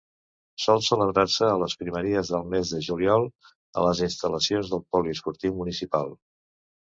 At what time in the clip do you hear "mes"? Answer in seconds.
2.53-2.71